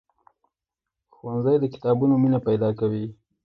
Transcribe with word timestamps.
ښوونځی 1.15 1.55
د 1.59 1.65
کتابونو 1.73 2.13
مینه 2.21 2.39
پیدا 2.47 2.69
کوي 2.79 3.05